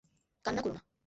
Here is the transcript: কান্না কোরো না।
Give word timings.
কান্না 0.45 0.61
কোরো 0.63 0.73
না। 0.75 0.81